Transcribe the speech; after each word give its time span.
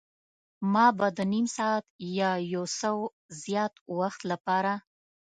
ما 0.73 0.85
به 0.97 1.07
د 1.17 1.19
نیم 1.33 1.45
ساعت 1.57 1.85
یا 2.19 2.31
یو 2.53 2.63
څه 2.77 2.89
زیات 3.43 3.73
وخت 3.99 4.21
لپاره. 4.31 4.73